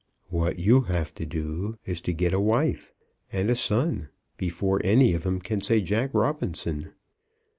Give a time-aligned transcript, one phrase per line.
[0.31, 2.91] "What you have to do is to get a wife,
[3.31, 6.91] and a son before any of 'em can say Jack Robinson.